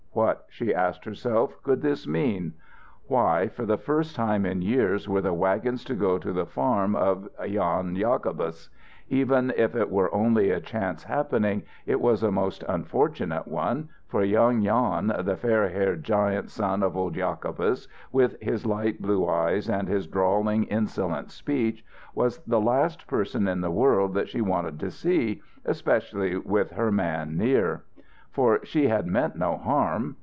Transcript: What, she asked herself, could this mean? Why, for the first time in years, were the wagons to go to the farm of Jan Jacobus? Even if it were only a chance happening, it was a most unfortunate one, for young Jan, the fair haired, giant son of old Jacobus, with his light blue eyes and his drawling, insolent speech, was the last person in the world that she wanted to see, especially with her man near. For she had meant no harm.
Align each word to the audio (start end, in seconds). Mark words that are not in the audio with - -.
What, 0.13 0.47
she 0.49 0.75
asked 0.75 1.05
herself, 1.05 1.63
could 1.63 1.81
this 1.81 2.05
mean? 2.05 2.55
Why, 3.07 3.47
for 3.47 3.65
the 3.65 3.77
first 3.77 4.13
time 4.13 4.45
in 4.45 4.61
years, 4.61 5.07
were 5.07 5.21
the 5.21 5.33
wagons 5.33 5.85
to 5.85 5.93
go 5.95 6.17
to 6.17 6.33
the 6.33 6.45
farm 6.45 6.97
of 6.97 7.29
Jan 7.47 7.95
Jacobus? 7.95 8.67
Even 9.07 9.53
if 9.55 9.73
it 9.73 9.89
were 9.89 10.13
only 10.13 10.51
a 10.51 10.59
chance 10.59 11.05
happening, 11.05 11.63
it 11.85 12.01
was 12.01 12.23
a 12.23 12.31
most 12.31 12.61
unfortunate 12.67 13.47
one, 13.47 13.87
for 14.09 14.21
young 14.21 14.61
Jan, 14.61 15.13
the 15.23 15.37
fair 15.37 15.69
haired, 15.69 16.03
giant 16.03 16.49
son 16.49 16.83
of 16.83 16.97
old 16.97 17.13
Jacobus, 17.15 17.87
with 18.11 18.35
his 18.41 18.65
light 18.65 19.01
blue 19.01 19.27
eyes 19.29 19.69
and 19.69 19.87
his 19.87 20.07
drawling, 20.07 20.65
insolent 20.65 21.31
speech, 21.31 21.85
was 22.13 22.39
the 22.39 22.59
last 22.59 23.07
person 23.07 23.47
in 23.47 23.61
the 23.61 23.71
world 23.71 24.13
that 24.15 24.27
she 24.27 24.41
wanted 24.41 24.77
to 24.81 24.91
see, 24.91 25.41
especially 25.63 26.35
with 26.35 26.71
her 26.71 26.91
man 26.91 27.37
near. 27.37 27.85
For 28.33 28.63
she 28.65 28.87
had 28.87 29.07
meant 29.07 29.35
no 29.35 29.57
harm. 29.57 30.15